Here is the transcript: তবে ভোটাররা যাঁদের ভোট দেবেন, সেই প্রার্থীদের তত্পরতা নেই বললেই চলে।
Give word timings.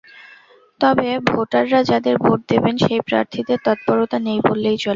তবে 0.81 1.07
ভোটাররা 1.29 1.79
যাঁদের 1.89 2.15
ভোট 2.17 2.39
দেবেন, 2.49 2.75
সেই 2.77 3.01
প্রার্থীদের 3.07 3.59
তত্পরতা 3.65 4.17
নেই 4.27 4.39
বললেই 4.47 4.77
চলে। 4.77 4.89